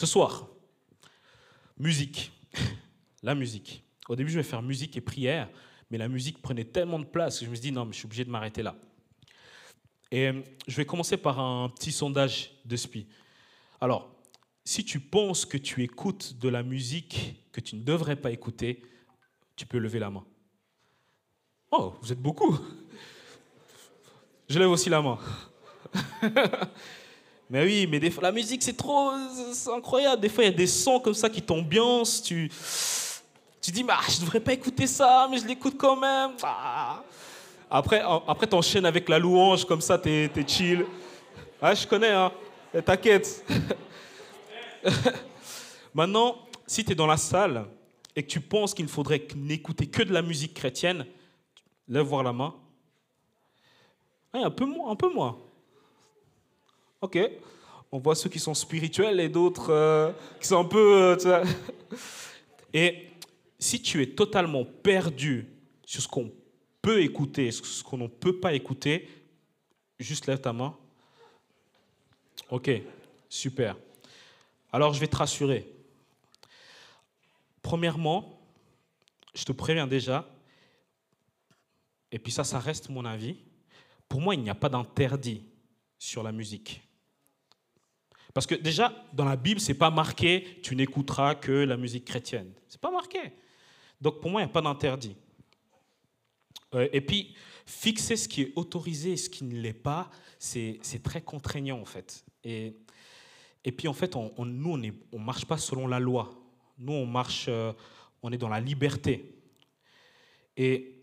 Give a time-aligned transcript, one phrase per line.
[0.00, 0.48] Ce soir,
[1.76, 2.32] musique.
[3.22, 3.84] La musique.
[4.08, 5.50] Au début, je vais faire musique et prière,
[5.90, 7.98] mais la musique prenait tellement de place que je me suis dit non, mais je
[7.98, 8.76] suis obligé de m'arrêter là.
[10.10, 13.08] Et euh, je vais commencer par un petit sondage de SPI.
[13.78, 14.10] Alors,
[14.64, 18.82] si tu penses que tu écoutes de la musique que tu ne devrais pas écouter,
[19.54, 20.24] tu peux lever la main.
[21.72, 22.58] Oh, vous êtes beaucoup.
[24.48, 25.18] Je lève aussi la main.
[27.50, 29.10] mais oui, mais des fois, la musique, c'est trop
[29.52, 30.22] c'est incroyable.
[30.22, 32.22] Des fois, il y a des sons comme ça qui t'ambiancent.
[32.22, 32.48] Tu,
[33.60, 36.30] tu dis, bah, je ne devrais pas écouter ça, mais je l'écoute quand même.
[36.44, 37.02] Ah.
[37.68, 40.86] Après, après tu enchaînes avec la louange, comme ça, tu es, chill.
[41.60, 42.30] Ah, je connais, hein.
[42.84, 43.44] T'inquiète.
[45.94, 46.36] Maintenant,
[46.68, 47.66] si tu es dans la salle
[48.14, 51.04] et que tu penses qu'il faudrait n'écouter que de la musique chrétienne,
[51.88, 52.54] lève voir la main.
[54.32, 55.36] Ah, un peu moins, un peu moins.
[57.00, 57.18] Ok.
[57.92, 61.16] On voit ceux qui sont spirituels et d'autres euh, qui sont un peu.
[61.24, 61.44] Euh,
[62.74, 63.08] et
[63.58, 65.48] si tu es totalement perdu
[65.84, 66.30] sur ce qu'on
[66.82, 69.08] peut écouter, ce qu'on ne peut pas écouter,
[69.98, 70.76] juste lève ta main.
[72.50, 72.70] Ok,
[73.28, 73.76] super.
[74.72, 75.72] Alors je vais te rassurer.
[77.62, 78.40] Premièrement,
[79.34, 80.28] je te préviens déjà,
[82.12, 83.36] et puis ça, ça reste mon avis,
[84.08, 85.44] pour moi, il n'y a pas d'interdit
[85.98, 86.82] sur la musique.
[88.32, 92.52] Parce que déjà, dans la Bible, c'est pas marqué tu n'écouteras que la musique chrétienne.
[92.68, 93.32] C'est pas marqué.
[94.00, 95.16] Donc pour moi, il n'y a pas d'interdit.
[96.74, 97.34] Euh, et puis,
[97.66, 101.84] fixer ce qui est autorisé et ce qui ne l'est pas, c'est très contraignant en
[101.84, 102.24] fait.
[102.44, 102.74] Et,
[103.64, 106.30] et puis en fait, nous, on ne marche pas selon la loi.
[106.78, 107.72] Nous, on marche, euh,
[108.22, 109.34] on est dans la liberté.
[110.56, 111.02] Et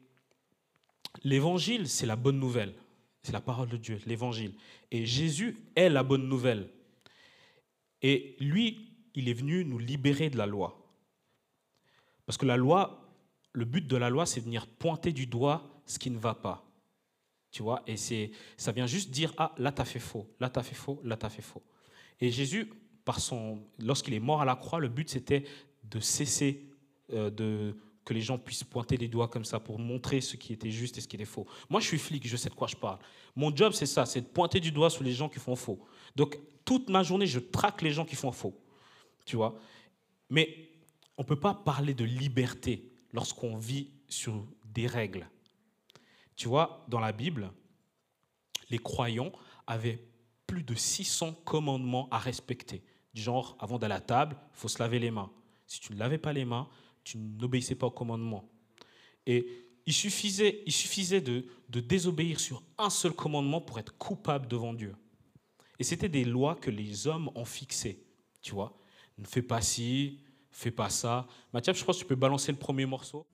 [1.23, 2.73] l'évangile, c'est la bonne nouvelle.
[3.22, 4.53] C'est la parole de Dieu, l'évangile.
[4.92, 6.70] Et Jésus est la bonne nouvelle.
[8.02, 10.88] Et lui, il est venu nous libérer de la loi.
[12.26, 13.16] Parce que la loi,
[13.54, 16.36] le but de la loi, c'est de venir pointer du doigt ce qui ne va
[16.36, 16.64] pas.
[17.52, 20.61] Tu vois, et c'est, ça vient juste dire ah là t'as fait faux, là t'as
[20.61, 21.64] fait faux, là t'as fait faux.
[22.20, 22.70] Et Jésus,
[23.05, 25.45] par son, lorsqu'il est mort à la croix, le but c'était
[25.83, 26.70] de cesser
[27.14, 27.77] euh, de
[28.08, 30.98] que les gens puissent pointer les doigts comme ça pour montrer ce qui était juste
[30.98, 31.45] et ce qui était faux.
[31.70, 33.00] Moi, je suis flic, je sais de quoi je parle.
[33.36, 35.86] Mon job, c'est ça, c'est de pointer du doigt sur les gens qui font faux.
[36.16, 38.58] Donc, toute ma journée, je traque les gens qui font faux.
[39.26, 39.60] Tu vois?
[40.30, 40.70] Mais
[41.17, 45.30] on ne peut pas parler de liberté lorsqu'on vit sur des règles.
[46.38, 47.52] Tu vois, dans la Bible,
[48.70, 49.34] les croyants
[49.66, 50.00] avaient
[50.46, 52.82] plus de 600 commandements à respecter.
[53.14, 55.30] Du genre, avant d'aller à la table, il faut se laver les mains.
[55.66, 56.70] Si tu ne lavais pas les mains,
[57.08, 58.50] tu n'obéissais pas au commandement.
[59.26, 59.48] Et
[59.86, 64.73] il suffisait, il suffisait de, de désobéir sur un seul commandement pour être coupable devant
[64.73, 64.94] Dieu.
[65.80, 68.04] Et c'était des lois que les hommes ont fixées.
[68.42, 68.78] Tu vois,
[69.17, 70.20] ne fais pas ci,
[70.52, 71.28] fais pas ça.
[71.54, 73.26] Mathieu, je pense que tu peux balancer le premier morceau.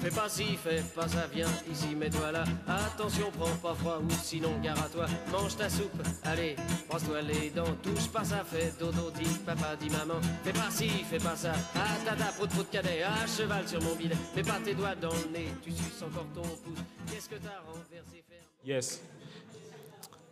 [0.00, 2.44] Fais pas ci, fais pas ça, viens ici, mets-toi là.
[2.68, 5.06] Attention, prends pas froid ou sinon gare à toi.
[5.32, 5.90] Mange ta soupe,
[6.22, 6.54] allez,
[6.88, 7.74] brosse-toi les dents.
[7.82, 10.20] Touche pas ça, fais dodo, dit papa, dit maman.
[10.44, 11.52] Fais pas ci, fais pas ça.
[11.74, 14.14] Ah, tata, prout, prout, cadet, à cheval sur mon bidet.
[14.36, 16.78] Mets pas tes doigts dans le nez, tu suces encore ton pouce.
[17.10, 19.02] Qu'est-ce que t'as renversé, ferme Yes.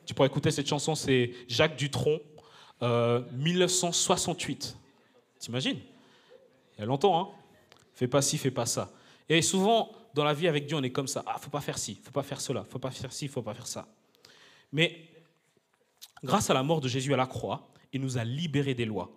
[0.04, 2.20] Tu pourrais écouter cette chanson, c'est Jacques Dutronc,
[2.80, 4.76] 1968.
[4.76, 5.80] Euh, T'imagines?
[6.76, 7.28] Il y a longtemps, hein
[7.94, 8.92] Fais pas ci, fais pas ça.
[9.28, 11.24] Et souvent, dans la vie avec Dieu, on est comme ça.
[11.26, 13.54] Ah, faut pas faire ci, faut pas faire cela, faut pas faire ci, faut pas
[13.54, 13.88] faire ça.
[14.72, 15.08] Mais
[16.22, 19.10] grâce à la mort de Jésus à la croix, il nous a libérés des lois.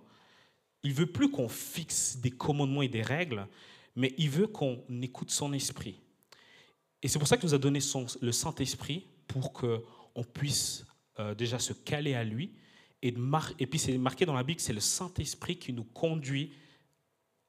[0.84, 3.48] Il veut plus qu'on fixe des commandements et des règles,
[3.96, 6.00] mais il veut qu'on écoute son esprit.
[7.02, 7.80] Et c'est pour ça qu'il nous a donné
[8.22, 10.86] le Saint-Esprit pour qu'on puisse
[11.20, 12.52] euh, déjà se caler à lui.
[13.02, 13.14] Et,
[13.60, 16.54] et puis c'est marqué dans la Bible, c'est le Saint-Esprit qui nous conduit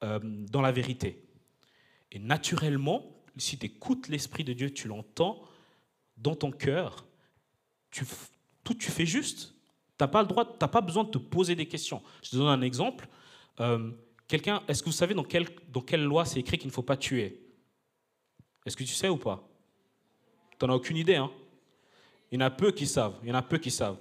[0.02, 1.22] euh, dans la vérité.
[2.12, 3.06] Et naturellement,
[3.36, 5.42] si tu écoutes l'Esprit de Dieu, tu l'entends
[6.16, 7.06] dans ton cœur,
[7.90, 8.04] tu,
[8.64, 9.54] tout tu fais juste.
[9.98, 12.02] Tu n'as pas le droit, tu pas besoin de te poser des questions.
[12.22, 13.08] Je te donne un exemple.
[13.60, 13.90] Euh,
[14.28, 17.40] quelqu'un, est-ce que vous savez dans quelle, loi c'est écrit qu'il ne faut pas tuer?
[18.66, 19.48] Est-ce que tu sais ou pas?
[20.58, 21.16] Tu n'en as aucune idée.
[21.16, 21.30] Hein
[22.30, 23.14] il y en a peu qui savent.
[23.22, 23.96] Il y en a peu qui savent.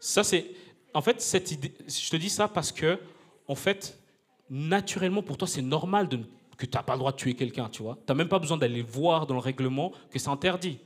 [0.00, 0.46] Ça, c'est.
[0.94, 2.98] En fait, cette idée, je te dis ça parce que,
[3.46, 4.00] en fait,
[4.48, 6.20] naturellement, pour toi, c'est normal de,
[6.58, 7.94] que tu n'as pas le droit de tuer quelqu'un, tu vois.
[7.94, 10.78] Tu n'as même pas besoin d'aller voir dans le règlement que c'est interdit,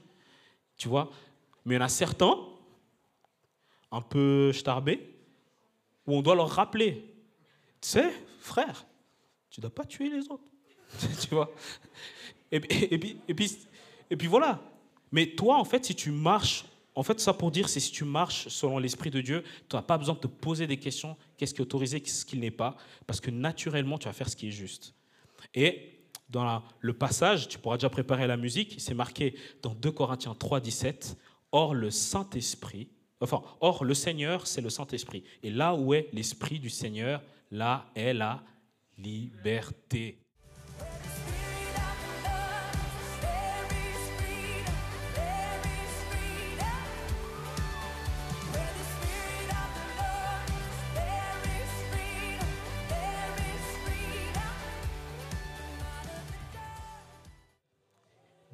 [0.77, 1.11] tu vois.
[1.65, 2.37] Mais il y en a certains,
[3.91, 5.17] un peu starbés,
[6.07, 7.15] où on doit leur rappeler,
[7.81, 8.87] tu sais, frère,
[9.51, 10.45] tu ne dois pas tuer les autres,
[11.21, 11.51] tu vois.
[12.51, 13.59] Et, puis, et, puis,
[14.11, 14.61] et puis voilà.
[15.11, 18.05] Mais toi, en fait, si tu marches En fait, ça pour dire, c'est si tu
[18.05, 21.55] marches selon l'Esprit de Dieu, tu n'as pas besoin de te poser des questions, qu'est-ce
[21.55, 22.77] qui est autorisé, qu'est-ce qui n'est pas,
[23.07, 24.95] parce que naturellement, tu vas faire ce qui est juste.
[25.55, 25.93] Et
[26.29, 30.61] dans le passage, tu pourras déjà préparer la musique, c'est marqué dans 2 Corinthiens 3,
[30.61, 31.17] 17,
[31.55, 32.89] Or le Saint-Esprit,
[33.21, 35.23] enfin, or le Seigneur, c'est le Saint-Esprit.
[35.43, 38.43] Et là où est l'Esprit du Seigneur, là est la
[38.97, 40.19] liberté.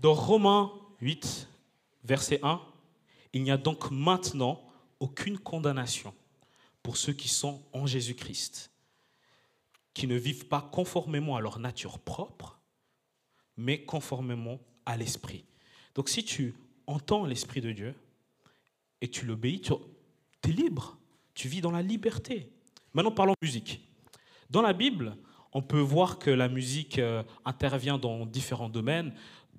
[0.09, 0.73] Dans Romains
[1.03, 1.51] 8,
[2.03, 2.63] verset 1,
[3.35, 4.67] il n'y a donc maintenant
[5.01, 6.15] aucune condamnation
[6.83, 8.71] pour ceux qui sont en Jésus-Christ,
[9.93, 12.59] qui ne vivent pas conformément à leur nature propre,
[13.59, 15.45] mais conformément à l'Esprit.
[15.95, 16.55] Donc si tu
[16.87, 17.95] entends l'Esprit de Dieu
[19.03, 19.75] et tu l'obéis, tu
[20.43, 20.97] es libre,
[21.35, 22.51] tu vis dans la liberté.
[22.95, 23.87] Maintenant parlons musique.
[24.49, 25.19] Dans la Bible,
[25.53, 29.13] on peut voir que la musique euh, intervient dans différents domaines,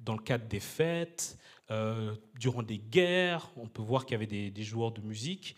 [0.09, 1.38] dans le cadre des fêtes,
[1.69, 5.56] euh, durant des guerres, on peut voir qu'il y avait des, joueurs de musique,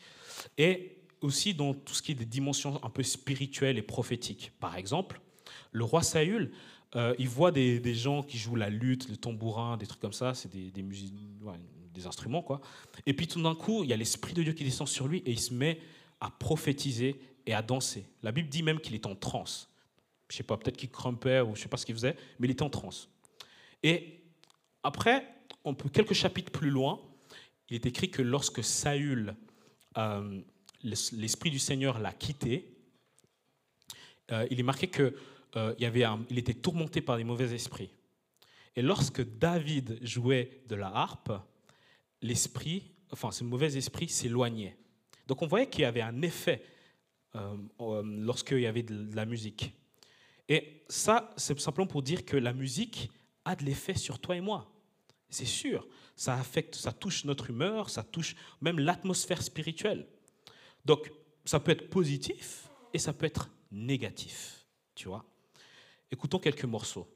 [0.58, 4.52] et aussi dans tout ce qui est des dimensions un peu spirituelles et prophétiques.
[4.60, 5.22] Par exemple,
[5.72, 6.52] le roi Saül,
[6.98, 10.34] euh, il voit des, gens qui jouent la lutte, le tambourin, des trucs comme ça,
[10.34, 11.14] c'est des, des, musi-
[11.44, 11.58] ouais,
[11.94, 12.60] des instruments, quoi.
[13.06, 15.20] Et puis tout d'un coup, il y a l'Esprit de Dieu qui descend sur lui
[15.20, 15.80] et il se met
[16.20, 18.06] à prophétiser et à danser.
[18.22, 19.70] La Bible dit même qu'il est en transe.
[20.28, 22.52] Je sais pas, peut-être qu'il crumpait ou je sais pas ce qu'il faisait, mais il
[22.52, 23.08] était en transe.
[23.84, 24.21] Et
[24.84, 25.28] après,
[25.64, 27.00] on peut quelques chapitres plus loin,
[27.70, 29.36] il est écrit que lorsque Saül,
[29.98, 30.42] euh,
[30.84, 32.78] l'es- l'esprit du Seigneur l'a quitté,
[34.32, 35.16] euh, il est marqué que
[35.56, 37.92] euh, il, était tourmenté par des mauvais esprits.
[38.76, 41.34] Et lorsque David jouait de la harpe,
[42.22, 44.78] l'esprit, enfin ce mauvais esprit s'éloignait.
[45.28, 46.64] Donc on voyait qu'il y avait un effet
[47.34, 49.74] lorsqu'il y avait de la musique.
[50.48, 53.10] Et ça, c'est simplement pour dire que la musique
[53.46, 54.71] a de l'effet sur toi et moi.
[55.32, 60.08] C'est sûr, ça affecte, ça touche notre humeur, ça touche même l'atmosphère spirituelle.
[60.86, 61.12] Donc,
[61.46, 65.26] ça peut être positif et ça peut être négatif, tu vois.
[66.12, 67.08] Écoutons quelques morceaux.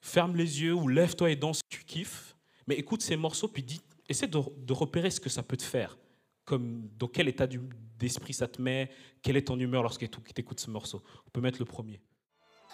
[0.00, 2.34] Ferme les yeux ou lève-toi et danse si tu kiffes,
[2.66, 5.98] mais écoute ces morceaux puis dis, essaie de, repérer ce que ça peut te faire.
[6.44, 8.90] Comme dans quel état d'esprit ça te met,
[9.22, 11.02] quelle est ton humeur lorsque tu écoutes ce morceau.
[11.26, 12.00] On peut mettre le premier.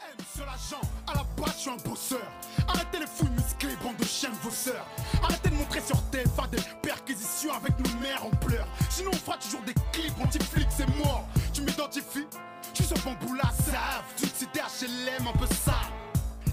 [0.02, 2.26] M sur l'agent, à la base je suis un bosseur.
[2.68, 4.86] Arrêtez les fouilles musclées, bande de chiens vosseurs.
[5.22, 8.66] Arrêtez de montrer sur TF1 des perquisitions avec nos mères en pleurs.
[8.88, 11.26] Sinon on fera toujours des clips anti-flics, c'est mort.
[11.52, 12.26] Tu m'identifies,
[12.74, 14.04] je suis ce bambou là, save.
[14.16, 15.74] Tu te cites HLM un peu sale.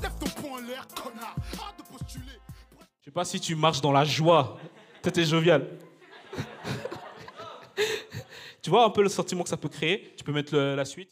[0.02, 1.36] Lève ton poing en l'air, connard.
[1.62, 2.40] Arrête de postuler.
[3.00, 4.58] Je sais pas si tu marches dans la joie.
[5.02, 5.66] T'es jovial.
[8.62, 10.14] tu vois un peu le sentiment que ça peut créer?
[10.18, 11.12] Tu peux mettre le- la suite?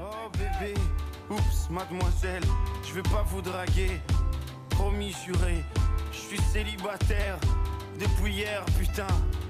[0.00, 0.74] Oh bébé,
[1.30, 2.44] oups, mademoiselle,
[2.86, 4.00] je vais pas vous draguer.
[4.70, 5.64] Promis, juré,
[6.12, 7.38] je suis célibataire
[7.98, 9.06] depuis hier, putain.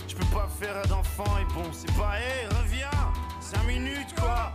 [0.08, 2.90] Je peux pas faire d'enfant et bon, c'est pas, hé, reviens,
[3.40, 4.52] 5 minutes quoi.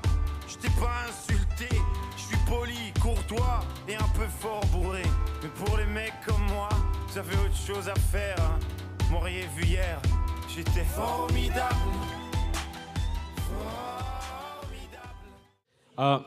[0.48, 1.70] Je t'ai pas insulté,
[2.18, 5.04] je suis poli, courtois et un peu fort bourré.
[5.44, 6.70] Mais pour les mecs comme moi,
[7.10, 8.36] ça fait autre chose à faire.
[8.40, 8.60] Hein.
[9.12, 10.02] M'auriez vu hier,
[10.48, 11.76] j'étais formidable.
[15.98, 16.22] Ah,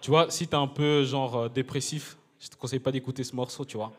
[0.00, 3.36] Tu vois, si t'es un peu genre euh, dépressif, je te conseille pas d'écouter ce
[3.36, 3.92] morceau, tu vois.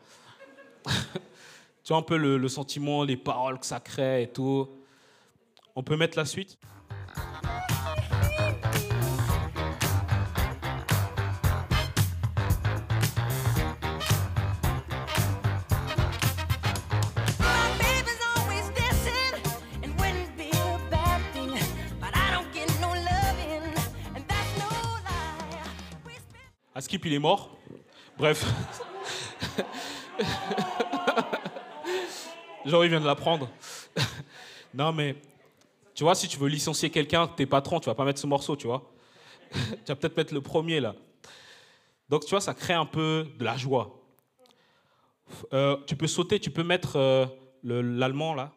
[0.84, 4.68] tu vois un peu le, le sentiment, les paroles que ça crée et tout.
[5.76, 6.58] On peut mettre la suite?
[27.04, 27.56] Il est mort.
[28.18, 28.44] Bref.
[32.64, 33.48] Genre, il vient de l'apprendre.
[34.74, 35.16] non, mais
[35.94, 38.56] tu vois, si tu veux licencier quelqu'un, tes patrons, tu vas pas mettre ce morceau,
[38.56, 38.92] tu vois.
[39.52, 39.58] tu
[39.88, 40.94] vas peut-être mettre le premier, là.
[42.08, 43.98] Donc, tu vois, ça crée un peu de la joie.
[45.52, 47.26] Euh, tu peux sauter, tu peux mettre euh,
[47.62, 48.52] le- l'allemand, là.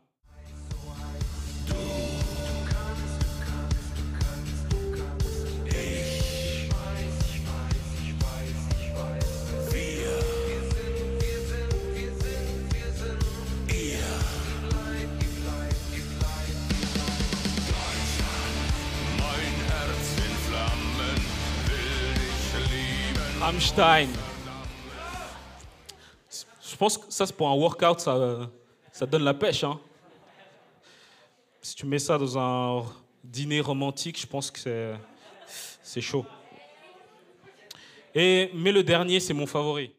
[23.45, 24.07] Rammstein.
[26.67, 28.43] Je pense que ça, c'est pour un workout, ça, euh,
[28.91, 29.79] Ça donne la pêche, hein.
[31.61, 32.85] Si tu mets ça dans un
[33.23, 34.95] dîner romantique, je pense que
[35.83, 36.25] c'est chaud.
[38.15, 39.93] Et, mais le dernier, c'est mon favori.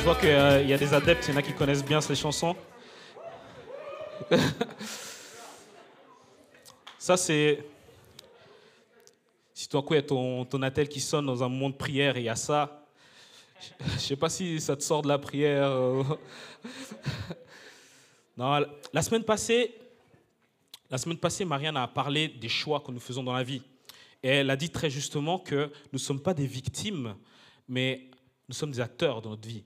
[0.00, 2.14] Je- vois qu'il y a des adeptes, il y en a qui connaissent bien ces
[2.14, 2.56] chansons.
[6.98, 7.62] Ça, c'est.
[9.52, 12.20] Si à coup il ton, ton attel qui sonne dans un moment de prière et
[12.20, 12.86] il y a ça,
[13.60, 15.68] je ne sais pas si ça te sort de la prière.
[15.70, 16.02] euh.
[18.38, 19.74] non, la semaine passée,
[20.90, 23.62] la semaine passée, Marianne a parlé des choix que nous faisons dans la vie.
[24.22, 27.14] Et elle a dit très justement que nous ne sommes pas des victimes,
[27.68, 28.08] mais
[28.48, 29.62] nous sommes des acteurs de notre vie.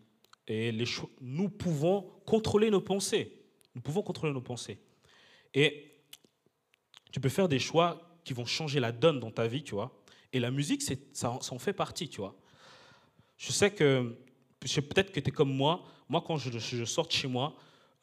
[0.46, 0.84] Et les
[1.20, 3.32] nous pouvons contrôler nos pensées.
[3.74, 4.78] Nous pouvons contrôler nos pensées.
[5.52, 5.90] Et
[7.12, 9.92] tu peux faire des choix qui vont changer la donne dans ta vie, tu vois.
[10.32, 10.82] Et la musique,
[11.12, 12.34] ça, en- fait partie, tu vois.
[13.36, 14.16] Je sais que,
[14.60, 15.84] peut-être que tu es comme moi.
[16.08, 17.54] Moi, quand je, je sors de chez moi,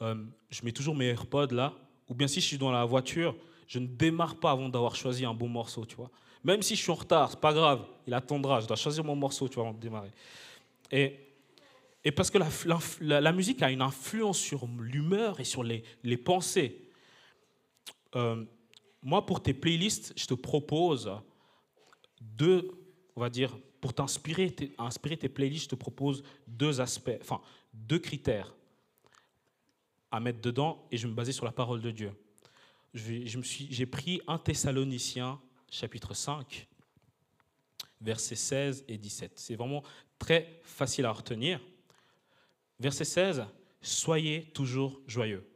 [0.02, 0.16] euh,
[0.50, 1.74] je mets toujours mes AirPods là.
[2.08, 3.36] Ou bien si je suis dans la voiture,
[3.68, 6.10] je ne démarre pas avant d'avoir choisi un bon morceau, tu vois.
[6.44, 7.86] Même si je suis en retard, c'est pas grave.
[8.08, 8.60] Il attendra.
[8.60, 10.12] Je dois choisir mon morceau, tu vois, avant de démarrer.
[10.92, 11.20] Et,
[12.04, 12.40] et parce que
[13.02, 15.84] la, musique a une influence sur l'humeur et sur les,
[16.18, 16.90] pensées.
[18.16, 18.44] Euh,
[19.04, 21.12] moi, pour tes playlists, je te propose
[22.20, 22.72] deux,
[23.16, 27.42] on va dire, pour t'inspirer, inspirer tes playlists, je te propose deux aspects, enfin,
[27.74, 28.54] deux critères
[30.12, 32.12] à mettre dedans et je vais me baser sur la parole de Dieu.
[32.94, 35.40] Je vais- je j'ai pris 1 Thessaloniciens,
[35.70, 36.68] chapitre 5,
[38.02, 39.34] versets 16 et 17.
[39.36, 39.84] C'est vraiment
[40.20, 41.62] très facile à retenir.
[42.82, 43.46] Verset 16,
[43.80, 45.48] soyez toujours joyeux.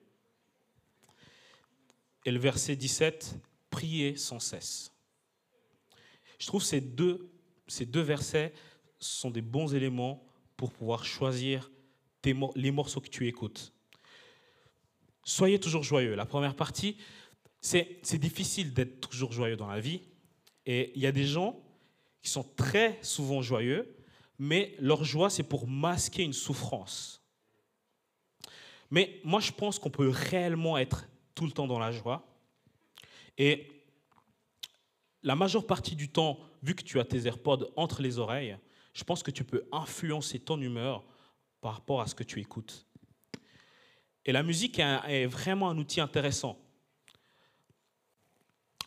[2.24, 3.36] Et le verset 17,
[3.72, 4.92] priez sans cesse.
[6.38, 7.32] Je trouve ces deux,
[7.68, 8.54] ces deux versets
[9.00, 10.24] sont des bons éléments
[10.56, 11.72] pour pouvoir choisir
[12.24, 13.74] les morceaux que tu écoutes.
[15.24, 16.14] Soyez toujours joyeux.
[16.14, 16.96] La première partie,
[17.60, 20.04] c'est difficile d'être toujours joyeux dans la vie.
[20.68, 21.60] Et il y a des gens
[22.22, 23.96] qui sont très souvent joyeux,
[24.38, 27.22] mais leur joie, c'est pour masquer une souffrance.
[28.92, 32.26] Mais moi, je pense qu'on peut réellement être tout le temps dans la joie.
[33.38, 33.68] Et
[35.24, 38.58] la majeure partie du temps, vu que tu as tes AirPods entre les oreilles,
[38.94, 41.04] je pense que tu peux influencer ton humeur
[41.62, 42.86] par rapport à ce que tu écoutes.
[44.26, 46.58] Et la musique est, vraiment un outil intéressant.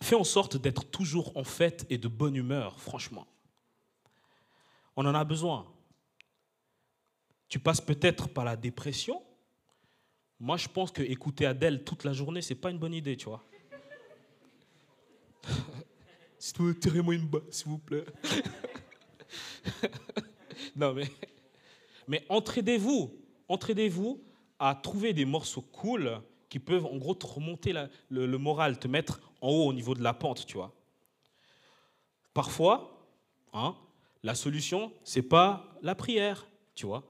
[0.02, 3.26] Fais en sorte d'être toujours en fête et de bonne humeur, franchement.
[5.00, 5.64] On en a besoin.
[7.48, 9.22] Tu passes peut-être par la dépression.
[10.40, 13.26] Moi, je pense que écouter Adèle toute la journée, c'est pas une bonne idée, tu
[13.26, 13.44] vois.
[16.80, 18.04] Tirez-moi une balle, s'il vous plaît.
[20.74, 21.08] non, mais,
[22.08, 23.14] mais entraidez-vous,
[23.48, 24.20] entraidez-vous
[24.58, 28.80] à trouver des morceaux cool qui peuvent en gros te remonter la- le, le moral,
[28.80, 30.74] te mettre en haut au niveau de la pente, tu vois.
[32.34, 33.06] Parfois,
[33.52, 33.76] hein,
[34.22, 37.04] la solution, c'est pas la prière, tu vois.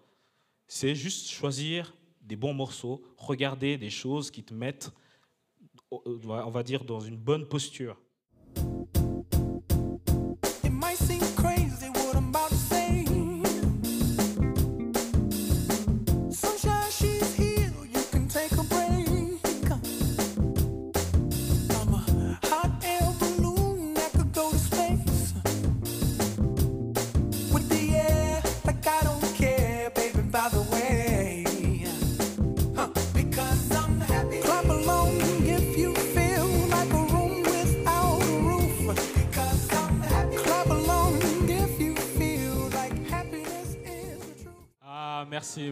[0.66, 4.90] C'est juste choisir des bons morceaux, regarder des choses qui te mettent,
[5.90, 7.98] on va dire, dans une bonne posture.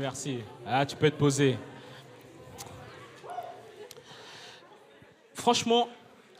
[0.07, 0.39] Merci.
[0.65, 1.59] Ah, tu peux te poser.
[5.35, 5.89] Franchement,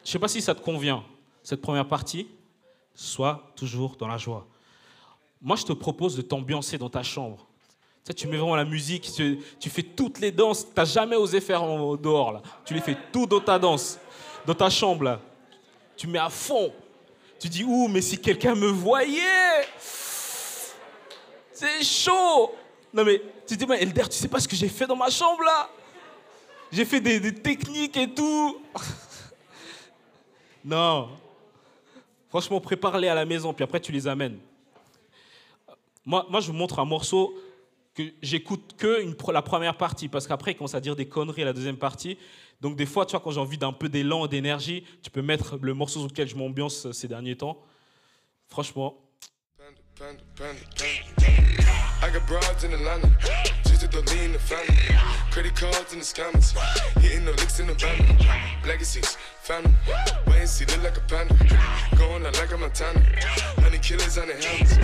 [0.05, 1.03] je sais pas si ça te convient,
[1.43, 2.29] cette première partie.
[2.95, 4.47] Sois toujours dans la joie.
[5.43, 7.45] Moi, je te propose de t'ambiancer dans ta chambre.
[8.05, 9.11] Tu, sais, tu mets vraiment la musique,
[9.59, 12.35] tu, fais toutes les danses tu n'as jamais osé faire en- dehors.
[12.35, 12.43] Là.
[12.65, 13.99] Tu les fais tout dans ta danse,
[14.47, 15.19] dans ta chambre.
[15.97, 16.73] Tu mets à fond.
[17.41, 19.67] Tu dis, ouh, mais si quelqu'un me voyait
[21.53, 22.55] c'est chaud
[22.97, 25.11] Non mais, tu dis, mais Elder, tu sais pas ce que j'ai fait dans ma
[25.11, 25.69] chambre là
[26.73, 28.63] J'ai fait des, techniques et tout.
[30.65, 31.11] non.
[32.31, 34.39] Franchement, prépare-les à la maison, puis après tu les amènes.
[36.07, 37.39] Moi, moi, je vous montre un morceau
[37.95, 41.47] que j'écoute que la première partie, parce qu'après, il commence à dire des conneries à
[41.47, 42.17] la deuxième partie.
[42.63, 45.59] Donc, des fois, tu vois, quand j'ai envie d'un peu d'élan, d'énergie, tu peux mettre
[45.61, 47.61] le morceau sur lequel je m'ambiance euh, ces derniers temps.
[48.49, 48.97] Franchement.
[52.03, 53.11] I got broads in Atlanta,
[53.65, 54.77] just to throw me in the family.
[55.31, 56.57] Credit cards in the scammers,
[57.01, 58.19] hitting the licks in the van.
[58.67, 59.75] Legacies, family,
[60.27, 61.35] wait see, look like a panda.
[61.97, 63.01] Going out like a Montana,
[63.61, 64.77] honey killers on the helmets.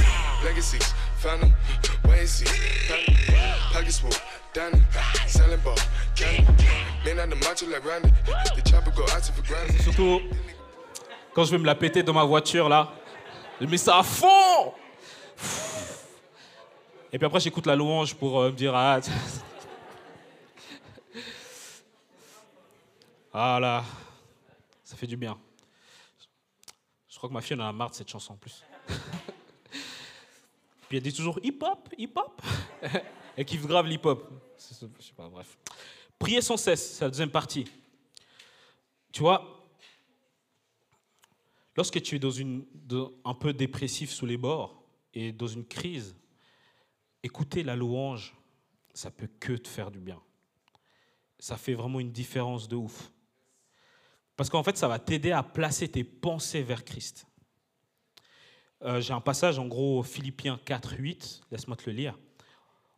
[0.45, 1.52] Legacies, family,
[2.07, 3.16] wait and see, family.
[3.73, 4.11] Pockets full,
[4.52, 4.83] Danny,
[5.26, 5.76] selling ball,
[6.16, 6.45] candy.
[7.04, 8.11] Man on the macho like Randy,
[8.54, 9.81] the chopper go out for granted.
[9.83, 10.21] surtout
[11.35, 12.92] quand je vais me la péter dans ma voiture, là,
[13.61, 14.75] je mets ça à fond
[17.14, 18.99] Et puis après, j'écoute la louange pour euh, me dire Ah,
[23.35, 23.85] ah là,
[24.83, 25.38] ça fait du bien.
[27.07, 28.64] Je crois que ma fille en a marre de cette chanson en plus.
[30.88, 32.40] Puis elle dit toujours hip-hop, hip-hop.
[33.37, 34.31] Elle kiffe grave l'hip-hop.
[34.59, 35.59] Je sais pas, bref.
[36.19, 37.66] Prier sans cesse, c'est la deuxième partie.
[39.11, 39.62] Tu vois,
[41.76, 42.64] lorsque tu es dans une,
[43.25, 44.83] un peu dépressif sous les bords
[45.14, 46.14] et dans une crise,
[47.23, 48.35] écouter la louange,
[48.95, 50.21] ça peut que te faire du bien.
[51.38, 53.11] Ça fait vraiment une différence de ouf.
[54.37, 57.26] Parce qu'en fait, ça va t'aider à placer tes pensées vers Christ.
[58.83, 62.19] Euh, J'ai un passage, en gros, Philippiens 4, 8, laisse-moi te le lire.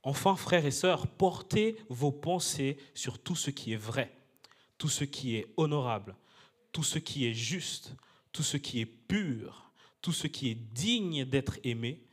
[0.02, 4.14] Enfin, frères et sœurs, portez vos pensées sur tout ce qui est vrai,
[4.78, 6.14] tout ce qui est honorable,
[6.72, 7.94] tout ce qui est juste,
[8.32, 12.04] tout ce qui est pur, tout ce qui est digne d'être aimé,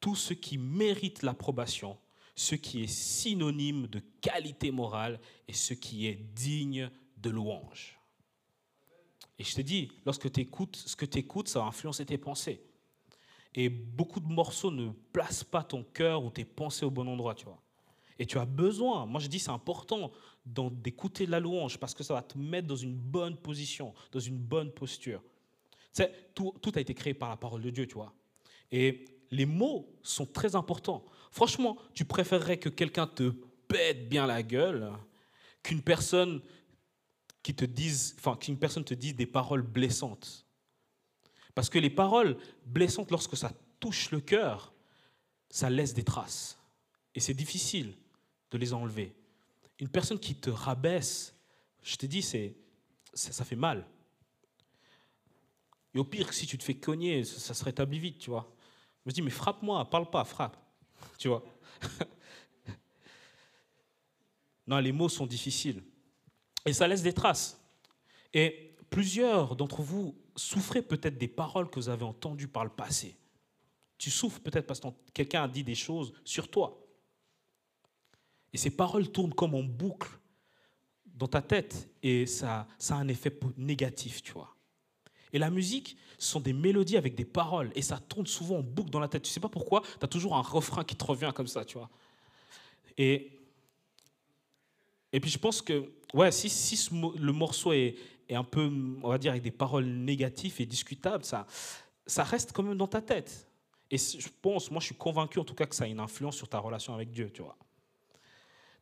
[0.00, 1.98] tout ce qui mérite l'approbation,
[2.34, 7.98] ce qui est synonyme de qualité morale et ce qui est digne de louange.
[9.38, 12.18] Et je te dis, lorsque tu écoutes, ce que tu écoutes, ça va influencer tes
[12.18, 12.62] pensées.
[13.54, 17.34] Et beaucoup de morceaux ne placent pas ton cœur ou tes pensées au bon endroit,
[17.34, 17.60] tu vois.
[18.18, 20.12] Et tu as besoin, moi je dis c'est important
[20.44, 24.36] d'écouter la louange parce que ça va te mettre dans une bonne position, dans une
[24.36, 25.22] bonne posture.
[25.94, 28.14] Tu sais, tout, tout a été créé par la parole de Dieu, tu vois.
[28.70, 31.04] Et les mots sont très importants.
[31.30, 33.32] Franchement, tu préférerais que quelqu'un te
[33.68, 34.92] pète bien la gueule
[35.62, 36.40] qu'une personne
[37.42, 40.46] te dise, enfin, qu'une des paroles blessantes.
[41.54, 44.72] Parce que les paroles blessantes, lorsque ça touche le cœur,
[45.48, 46.58] ça laisse des traces.
[47.14, 47.96] Et c'est difficile
[48.50, 49.14] de les enlever.
[49.78, 51.34] Une personne qui te rabaisse,
[51.82, 53.86] je te dis, ça, fait mal.
[55.94, 58.54] Et au pire, si tu te fais cogner, ça se rétablit vite, tu vois.
[59.04, 60.56] Je me dis, mais frappe-moi, parle pas, frappe.
[61.18, 61.42] Tu vois.
[64.66, 65.82] non, les mots sont difficiles.
[66.66, 67.60] Et ça laisse des traces.
[68.32, 73.16] Et plusieurs d'entre vous souffrez peut-être des paroles que vous avez entendues par le passé.
[73.98, 76.86] Tu souffres peut-être parce que quelqu'un a dit des choses sur toi.
[78.52, 80.10] Et ces paroles tournent comme en boucle
[81.04, 84.56] dans ta tête et ça, ça a un effet négatif, tu vois.
[85.32, 88.62] Et la musique, ce sont des mélodies avec des paroles et ça tourne souvent en
[88.62, 89.22] boucle dans la tête.
[89.22, 91.78] Tu sais pas pourquoi, tu as toujours un refrain qui te revient comme ça, tu
[91.78, 91.90] vois.
[92.98, 93.30] Et,
[95.12, 97.96] et puis je pense que, ouais, si, si le morceau est,
[98.28, 98.70] est un peu,
[99.02, 101.46] on va dire, avec des paroles négatives et discutables, ça,
[102.06, 103.48] ça reste quand même dans ta tête.
[103.90, 106.36] Et je pense, moi je suis convaincu en tout cas que ça a une influence
[106.36, 107.56] sur ta relation avec Dieu, tu vois.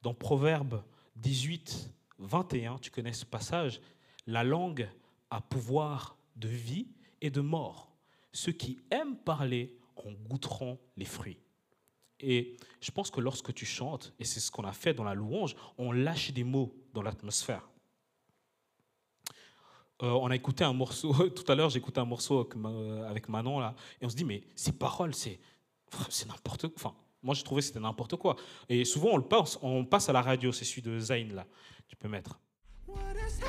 [0.02, 0.82] Dans Proverbe
[1.16, 3.80] 18, 21, tu connais ce passage,
[4.26, 4.88] la langue
[5.30, 6.88] a pouvoir de vie
[7.20, 7.90] et de mort.
[8.32, 11.38] Ceux qui aiment parler en goûteront les fruits.
[12.20, 15.14] Et je pense que lorsque tu chantes, et c'est ce qu'on a fait dans la
[15.14, 17.68] louange, on lâche des mots dans l'atmosphère.
[20.02, 23.28] Euh, on a écouté un morceau, tout à l'heure écouté un morceau avec, Ma- avec
[23.28, 25.38] Manon, là, et on se dit, mais ces paroles, c'est
[26.10, 26.74] c'est n'importe quoi.
[26.76, 28.36] Enfin, moi j'ai trouvé que c'était n'importe quoi.
[28.68, 31.46] Et souvent on le passe, on passe à la radio, c'est celui de Zayn, là,
[31.88, 32.38] tu peux mettre.
[32.86, 33.40] What is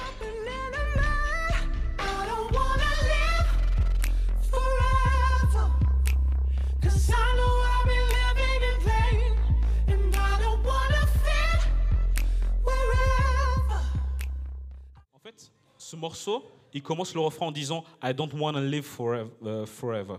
[15.89, 19.65] ce morceau, il commence le refrain en disant I don't want to live forever, euh,
[19.65, 20.17] forever.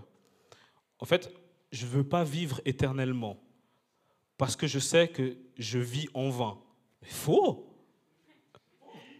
[0.99, 1.33] En fait,
[1.71, 3.41] je veux pas vivre éternellement
[4.37, 6.59] parce que je sais que je vis en vain.
[7.03, 7.73] Mais faux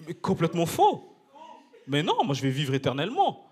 [0.07, 1.17] Mais complètement faux
[1.87, 3.49] Mais non, moi je vais vivre éternellement.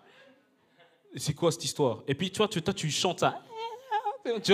[1.14, 2.02] C'est quoi cette histoire?
[2.08, 3.40] Et puis toi, tu, toi, tu chantes ça.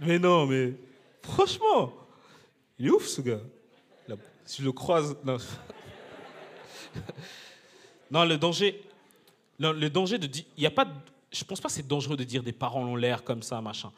[0.00, 0.74] Mais non, mais
[1.22, 1.92] franchement,
[2.78, 3.40] il est ouf ce gars.
[4.44, 5.16] Si je le croise.
[5.24, 5.36] Non,
[8.10, 8.82] non le danger.
[9.58, 10.26] le danger de.
[10.26, 10.86] di- Il a pas.
[11.32, 13.92] je pense pas que c'est dangereux de dire des paroles en l'air comme ça, machin.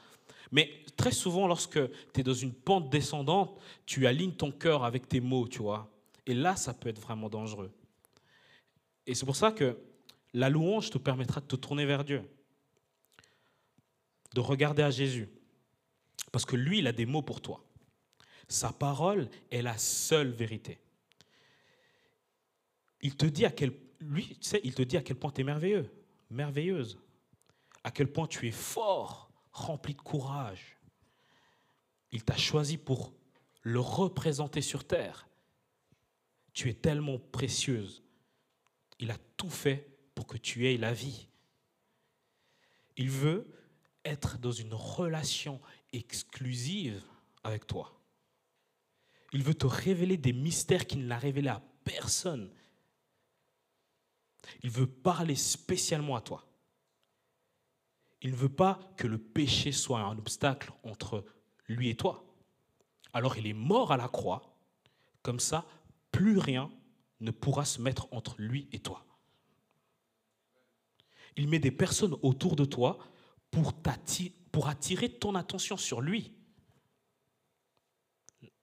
[0.52, 1.78] Mais très souvent, lorsque
[2.12, 5.90] tu es dans une pente descendante, tu alignes ton cœur avec tes mots, tu vois.
[6.26, 7.70] Et là, ça peut être vraiment dangereux.
[9.06, 9.76] Et c'est pour ça que
[10.34, 12.22] la louange te permettra de te tourner vers Dieu,
[14.34, 15.28] de regarder à Jésus.
[16.32, 17.62] Parce que lui, il a des mots pour toi.
[18.48, 20.78] Sa parole est la seule vérité.
[23.02, 23.72] Il te dit à quel,
[25.18, 25.90] point tu es merveilleux,
[26.30, 26.98] merveilleuse,
[27.84, 30.76] à quel point tu es fort, rempli de courage.
[32.12, 33.12] Il t'a choisi pour
[33.62, 35.28] le représenter sur terre.
[36.52, 38.02] Tu es tellement précieuse.
[38.98, 41.28] Il a tout fait pour que tu aies la vie.
[42.96, 43.46] Il veut
[44.04, 45.60] être dans une relation
[45.92, 47.02] exclusive
[47.44, 47.95] avec toi.
[49.32, 52.50] Il veut te révéler des mystères qu'il n'a révélés à personne.
[54.62, 56.46] Il veut parler spécialement à toi.
[58.22, 61.24] Il ne veut pas que le péché soit un obstacle entre
[61.68, 62.24] lui et toi.
[63.12, 64.56] Alors il est mort à la croix.
[65.22, 65.66] Comme ça,
[66.12, 66.70] plus rien
[67.20, 69.04] ne pourra se mettre entre lui et toi.
[71.36, 72.98] Il met des personnes autour de toi
[73.50, 73.74] pour,
[74.66, 76.32] attirer ton attention sur lui.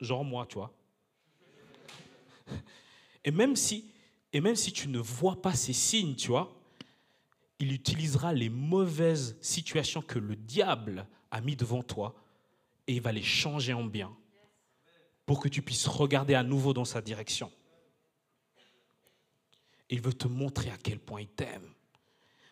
[0.04, 0.74] Genre moi, tu vois.
[3.24, 3.90] Et même si,
[4.34, 6.54] et même si tu ne vois pas ces signes, tu vois,
[7.60, 12.14] il utilisera les mauvaises situations que le diable a mis devant toi
[12.86, 14.14] et il va les changer en bien
[15.26, 17.50] pour que tu puisses regarder à nouveau dans sa direction.
[19.90, 21.70] Il veut te montrer à quel point il t'aime.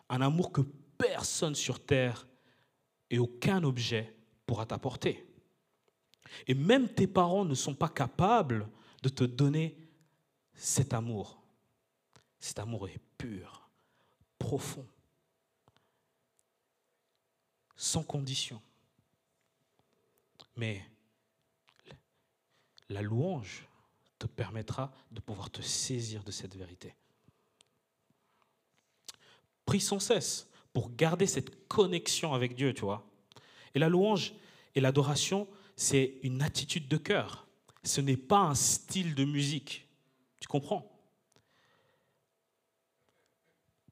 [0.08, 0.62] Un amour que
[0.96, 2.26] personne sur terre
[3.10, 5.26] et aucun objet pourra t'apporter.
[6.46, 8.68] Et même tes parents ne sont pas capables
[9.02, 9.76] de te donner
[10.54, 11.42] cet amour.
[12.38, 13.68] Cet amour est pur,
[14.38, 14.86] profond,
[17.76, 18.60] sans condition.
[20.56, 20.84] Mais
[22.88, 23.66] la louange
[24.18, 26.94] te permettra de pouvoir te saisir de cette vérité.
[29.64, 33.04] Prie sans cesse pour garder cette connexion avec Dieu, tu vois.
[33.74, 34.34] Et la louange
[34.74, 35.48] et l'adoration,
[35.82, 37.48] c'est une attitude de cœur.
[37.82, 39.88] Ce n'est pas un style de musique.
[40.38, 40.88] Tu comprends?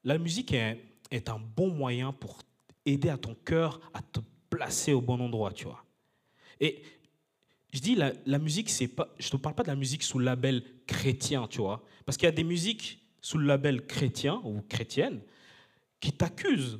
[0.05, 0.79] La musique est,
[1.27, 2.39] un bon moyen pour
[2.85, 5.83] aider à ton cœur à te placer au bon endroit, tu vois.
[6.61, 6.81] Et
[7.73, 10.03] je dis, la, la musique, c'est pas, je ne te parle pas de la musique
[10.03, 11.83] sous le label chrétien, tu vois.
[12.05, 15.21] Parce qu'il y a des musiques sous le label chrétien ou chrétienne
[15.99, 16.79] qui t'accusent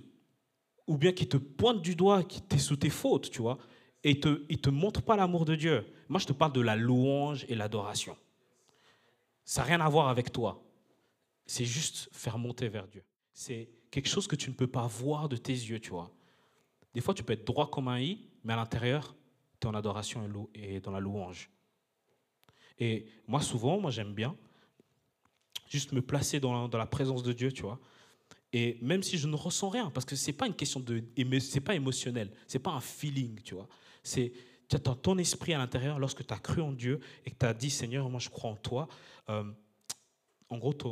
[0.87, 3.59] ou bien qui te pointent du doigt, qui t'es sous tes fautes, tu vois.
[4.03, 5.85] Et te, ne te montrent pas l'amour de Dieu.
[6.09, 8.17] Moi, je te parle de la louange et l'adoration.
[9.45, 10.63] Ça n'a rien à voir avec toi.
[11.45, 13.03] C'est juste faire monter vers Dieu.
[13.33, 16.11] C'est quelque chose que tu ne peux pas voir de tes yeux, tu vois.
[16.93, 19.15] Des fois, tu peux être droit comme un i, mais à l'intérieur,
[19.59, 21.49] tu es en adoration et dans la louange.
[22.79, 24.35] Et moi, souvent, moi, j'aime bien
[25.71, 27.79] juste me placer dans la, présence de Dieu, tu vois.
[28.51, 31.01] Et même si je ne ressens rien, parce que c'est pas une question de,
[31.39, 33.69] c'est pas émotionnel, c'est pas un feeling, tu vois.
[34.03, 34.33] C'est
[34.69, 37.53] ton- ton esprit à l'intérieur lorsque tu as cru en Dieu et que tu as
[37.53, 38.87] dit Seigneur, moi je crois en toi.
[39.29, 39.43] euh,
[40.49, 40.87] en gros, tu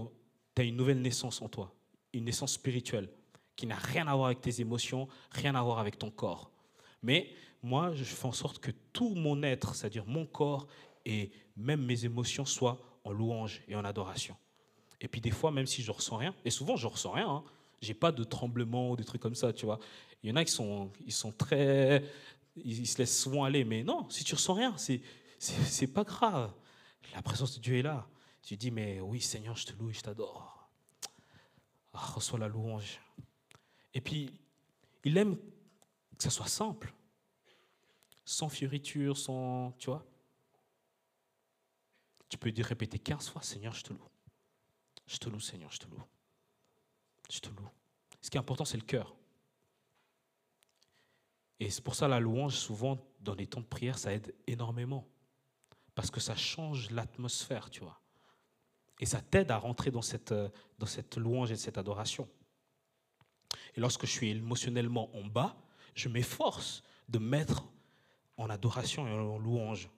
[0.62, 1.74] as une nouvelle naissance en toi,
[2.14, 3.10] une naissance spirituelle
[3.56, 6.50] qui n'a rien à voir avec tes émotions, rien à voir avec ton corps.
[7.04, 7.30] Mais
[7.62, 10.68] moi, je fais en sorte que tout mon être, c'est-à-dire mon corps
[11.06, 14.36] et même mes émotions, soient en louange et en adoration.
[15.02, 17.44] Et puis des fois, même si je ressens rien, et souvent je ressens rien, hein,
[17.82, 19.80] j'ai pas de tremblement ou des trucs comme ça, tu vois.
[20.24, 22.04] Il y en a qui sont, ils sont très,
[22.56, 25.02] ils, se laissent souvent aller, mais non, si tu ressens rien, c'est,
[25.40, 26.54] c'est pas grave.
[27.14, 28.08] La présence de Dieu est là.
[28.42, 30.70] Tu dis, mais oui, Seigneur, je te loue et je t'adore.
[31.94, 33.00] Ah, reçois la louange.
[33.94, 34.32] Et puis,
[35.04, 35.38] il aime
[36.18, 36.94] que ça soit simple,
[38.26, 40.06] sans fioriture, sans, tu vois.
[42.28, 44.08] Tu peux dire répéter 15 fois, Seigneur, je te loue.
[45.08, 46.04] Je te loue, Seigneur, je te loue.
[47.32, 47.70] Je te loue.
[48.22, 49.16] Ce qui est important, c'est le cœur.
[51.60, 55.08] Et c'est pour ça la louange, souvent, dans les temps de prière, ça aide énormément.
[55.94, 58.02] Parce que ça change l'atmosphère, tu vois.
[59.00, 62.30] Et ça t'aide à rentrer dans cette, euh, dans cette louange et cette adoration.
[63.76, 65.58] Et lorsque je suis émotionnellement en bas,
[65.96, 67.66] je m'efforce de mettre
[68.38, 69.90] en adoration et en louange.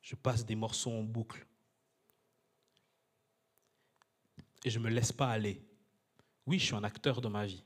[0.00, 1.46] Je passe des morceaux en boucle.
[4.64, 5.62] Et je ne me laisse pas aller.
[6.46, 7.64] Oui, je suis un acteur de ma vie.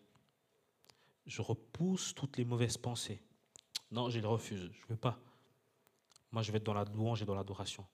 [1.30, 3.22] Je repousse toutes les mauvaises pensées.
[3.92, 4.68] Non, je les refuse.
[4.72, 5.16] Je ne veux pas.
[6.32, 7.86] Moi, je vais être dans la louange et dans l'adoration.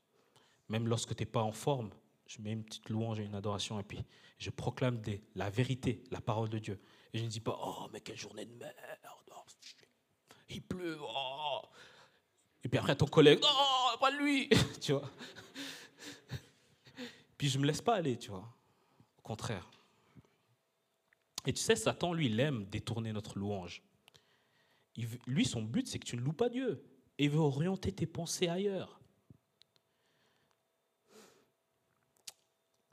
[0.70, 1.90] Même lorsque tu n'es pas en forme,
[2.27, 4.03] je mets une petite louange et une adoration, et puis
[4.38, 6.81] je proclame des- la vérité, la parole de Dieu.
[7.12, 8.75] Et je ne dis pas, oh, mais quelle journée de merde,
[9.31, 9.44] oh,
[10.49, 11.61] il pleut, oh.
[12.64, 14.49] Et puis après, ton collègue, oh, pas lui,
[14.81, 15.11] tu vois.
[17.37, 18.49] Puis je me laisse pas aller, tu vois.
[19.18, 19.70] Au contraire.
[21.46, 23.82] Et tu sais, Satan, lui, il aime détourner notre louange.
[25.26, 26.85] Lui, son but, c'est que tu ne loues pas Dieu.
[27.18, 29.00] Et il veut orienter tes pensées ailleurs.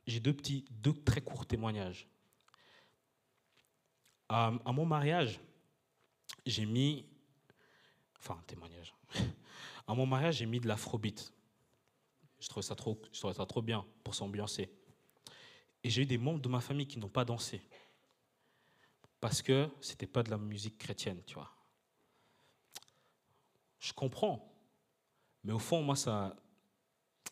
[0.06, 0.36] J'ai deux
[0.70, 2.08] deux très courts témoignages.
[4.30, 5.40] À, à mon mariage,
[6.46, 7.06] j'ai mis,
[8.20, 8.94] enfin, un témoignage.
[9.86, 11.34] À mon mariage, j'ai mis de l'afrobeat.
[12.40, 14.72] Je trouvais ça trop, je trouvais ça trop bien pour s'ambiancer.
[15.84, 17.62] Et j'ai eu des membres de ma famille qui n'ont pas dansé
[19.24, 21.50] parce que c'était pas de la musique chrétienne, tu vois.
[23.80, 24.54] Je comprends,
[25.46, 26.36] mais au fond, moi, ça,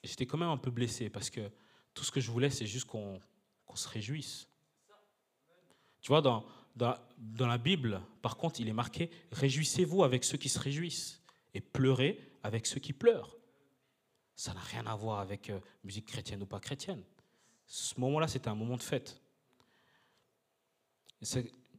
[0.01, 1.51] j'étais quand même un peu blessé parce que
[1.93, 3.19] tout ce que je voulais, c'est juste qu'on
[3.75, 4.47] se réjouisse.
[5.99, 6.45] Tu vois, dans,
[6.77, 11.21] dans, dans la Bible, par contre, il est marqué Réjouissez-vous avec ceux qui se réjouissent
[11.53, 13.35] et pleurez avec ceux qui pleurent.
[14.37, 17.03] Ça n'a rien à voir avec euh, musique chrétienne ou pas chrétienne.
[17.65, 19.21] Ce moment-là, c'était un moment de fête.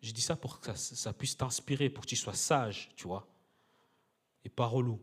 [0.03, 3.27] Je dis ça pour que ça, puisse t'inspirer, pour que tu sois sage, tu vois,
[4.45, 5.01] et pas relou.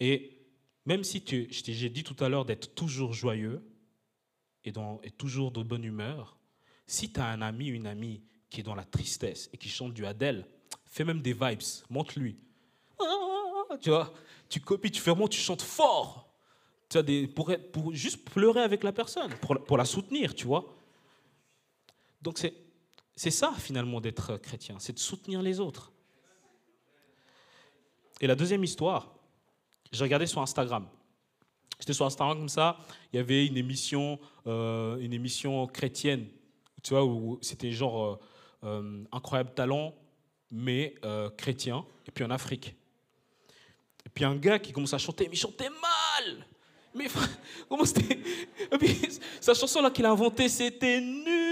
[0.00, 0.38] Et
[0.84, 3.66] même si tu, j'ai dit tout à l'heure d'être toujours joyeux
[4.64, 4.72] et,
[5.16, 6.36] toujours de bonne humeur,
[6.86, 9.94] si tu as un ami, une amie qui est dans la tristesse et qui chante
[9.94, 10.46] du Adèle,
[10.84, 12.36] fais même des vibes, montre-lui.
[13.00, 14.12] Ah, Tu vois,
[14.50, 16.28] tu copies, tu fais vraiment, tu chantes fort.
[16.90, 20.46] Tu as des, pour, pour juste pleurer avec la personne, pour, pour la soutenir, tu
[20.46, 20.76] vois.
[22.20, 22.54] Donc c'est,
[23.16, 25.92] c'est ça finalement d'être chrétien, c'est de soutenir les autres.
[28.20, 29.12] Et la deuxième histoire,
[29.90, 30.88] j'ai regardé sur Instagram.
[31.78, 32.78] J'étais sur Instagram comme ça,
[33.12, 36.28] il y avait une émission, euh, une émission chrétienne,
[36.82, 38.20] tu vois, où c'était genre euh,
[38.64, 39.92] euh, incroyable talent,
[40.50, 40.94] mais
[41.36, 42.76] chrétien, et puis en Afrique.
[44.06, 46.46] Et puis un gars qui commence à chanter, mais il chantait mal.
[46.94, 47.06] Mais
[47.68, 48.18] comment c'était?
[49.40, 51.51] Sa chanson là qu'il a inventée, c'était nul.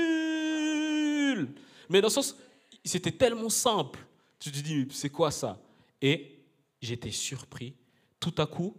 [1.89, 2.37] Mais dans le sens,
[2.85, 3.99] c'était tellement simple.
[4.39, 5.61] Tu te dis, mais c'est quoi ça?
[6.01, 6.39] Et
[6.81, 7.75] j'étais surpris.
[8.19, 8.77] Tout à coup,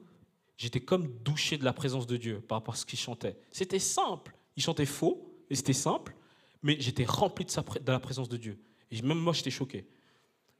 [0.57, 3.37] j'étais comme douché de la présence de Dieu par rapport à ce qu'il chantait.
[3.51, 4.35] C'était simple.
[4.55, 6.15] Il chantait faux, et c'était simple,
[6.63, 8.59] mais j'étais rempli de, sa de la présence de Dieu.
[8.89, 9.85] Et même moi, j'étais choqué.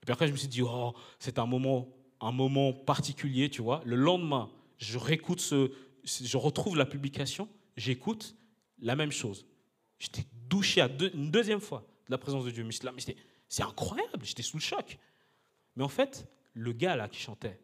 [0.08, 1.88] Et après, je me suis dit, oh, c'est un moment,
[2.20, 3.82] un moment particulier, tu vois.
[3.86, 5.72] Le lendemain, je réécoute ce,
[6.04, 8.36] je retrouve la publication, j'écoute
[8.80, 9.46] la même chose.
[10.00, 12.64] J'étais douché à une deuxième fois de la présence de Dieu.
[12.64, 12.74] Mais
[13.48, 15.00] c'est incroyable, j'étais sous le choc.
[15.76, 17.60] Mais en fait, le gars là qui chantait,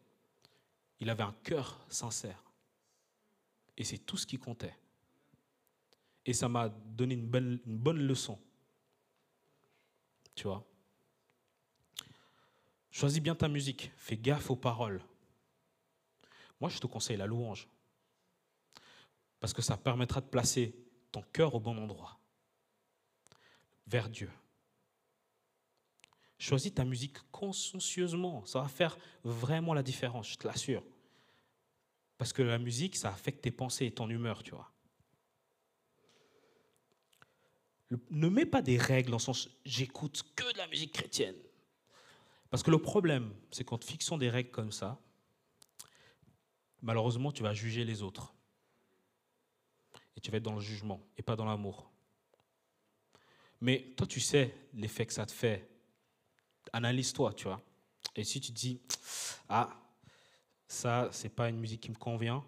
[0.98, 2.42] il avait un cœur sincère.
[3.76, 4.74] Et c'est tout ce qui comptait.
[6.24, 8.38] Et ça m'a donné une bonne, une bonne leçon.
[10.34, 10.64] Tu vois
[12.90, 15.00] Choisis bien ta musique, fais gaffe aux paroles.
[16.60, 17.68] Moi, je te conseille la louange.
[19.38, 20.74] Parce que ça permettra de placer
[21.12, 22.17] ton cœur au bon endroit,
[23.88, 24.30] vers Dieu.
[26.38, 28.44] Choisis ta musique consciencieusement.
[28.46, 30.84] Ça va faire vraiment la différence, je te l'assure.
[32.16, 34.70] Parce que la musique, ça affecte tes pensées et ton humeur, tu vois.
[37.88, 41.36] Le- ne mets pas des règles en sens j'écoute que de la musique chrétienne.
[42.50, 45.00] Parce que le problème, c'est qu'en te fixant des règles comme ça,
[46.82, 48.34] malheureusement, tu vas juger les autres.
[50.16, 51.90] Et tu vas être dans le jugement et pas dans l'amour.
[53.60, 55.68] Mais toi, tu sais l'effet que ça te fait.
[56.72, 57.60] Analyse-toi, tu vois.
[58.14, 58.80] Et si tu dis,
[59.48, 59.76] ah,
[60.66, 62.44] ça, c'est pas une musique qui me convient,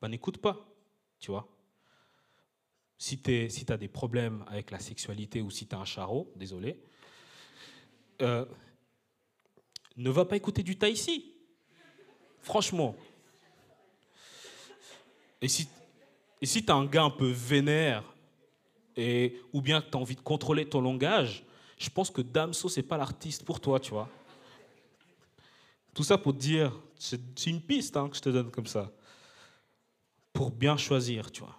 [0.00, 0.58] ben n'écoute pas,
[1.20, 1.48] tu vois.
[2.98, 6.80] Si tu as des problèmes avec la sexualité ou si tu as un charreau, désolé,
[8.20, 8.46] euh,
[9.96, 11.34] ne va pas écouter du Taïsi.
[12.40, 12.96] Franchement.
[15.40, 15.68] Et si,
[16.40, 18.11] et si tu as un gars un peu vénère,
[19.52, 21.44] ou bien que tu as envie de contrôler ton langage,
[21.78, 24.08] je pense que Damso, c'est pas l'artiste pour toi, tu vois.
[25.94, 28.90] Tout ça pour te dire, c'est une piste hein, que je te donne comme ça.
[30.32, 31.58] Pour bien choisir, tu vois.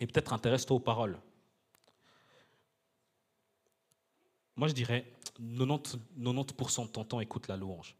[0.00, 1.18] Et peut-être intéresse-toi aux paroles.
[4.56, 5.98] Moi, je dirais 90%,
[6.46, 7.94] 90 de ton temps, écoute la louange.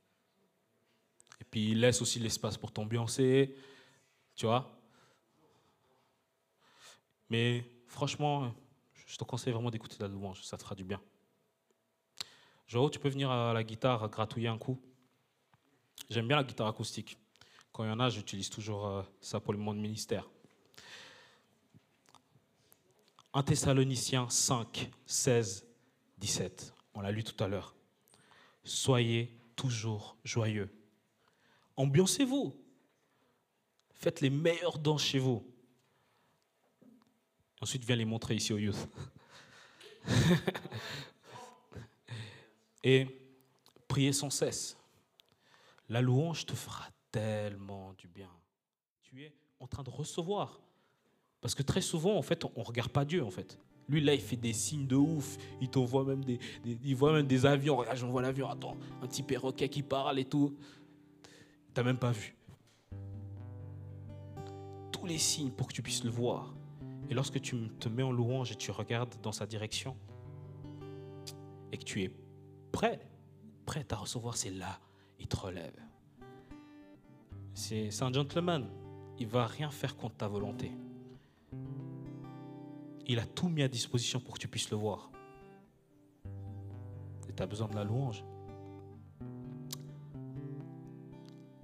[1.40, 3.54] Et puis, laisse aussi l'espace pour t'ambiancer,
[4.34, 4.72] tu vois.
[7.28, 7.64] Mais
[7.96, 8.54] franchement,
[9.06, 11.00] je te conseille vraiment d'écouter la louange, ça te fera du bien.
[12.68, 14.78] Joao, tu peux venir à la guitare gratouiller un coup
[16.10, 17.16] J'aime bien la guitare acoustique.
[17.72, 20.28] Quand il y en a, j'utilise toujours euh, ça pour le monde ministère.
[23.32, 25.66] 1 Thessaloniciens 5, 16,
[26.18, 26.74] 17.
[26.92, 27.74] On l'a lu tout à l'heure.
[28.62, 30.70] Soyez toujours joyeux.
[31.76, 32.54] Ambiancez-vous.
[33.94, 35.50] Faites les meilleurs dons chez vous.
[37.60, 38.88] Ensuite, viens les montrer ici au youth.
[42.84, 43.06] Et
[43.88, 44.76] priez sans cesse.
[45.88, 48.30] La louange te fera tellement du bien.
[49.02, 50.60] Tu es en train de recevoir.
[51.40, 53.58] Parce que très souvent, en fait, on ne regarde pas Dieu, en fait.
[53.88, 55.36] Lui, là, il fait des signes de ouf.
[55.60, 57.76] Il t'envoie même des- il voit même des avions.
[57.76, 58.48] Regarde, j'envoie l'avion.
[58.48, 60.56] Attends, un petit perroquet qui parle et tout.
[61.72, 62.34] T'as même pas vu.
[64.92, 66.52] Tous les signes pour que tu puisses le voir.
[67.08, 69.96] Et lorsque tu te mets en louange et tu regardes dans sa direction,
[71.72, 72.10] et que tu es
[72.72, 73.00] prêt,
[73.64, 74.80] prêt à recevoir, c'est là,
[75.18, 75.76] il te relève.
[77.54, 78.68] C'est un gentleman.
[79.18, 80.72] Il va rien faire contre ta volonté.
[83.06, 85.10] Il a tout mis à disposition pour que tu puisses le voir.
[87.28, 88.24] Et tu as besoin de la louange.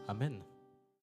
[0.09, 0.42] Amen.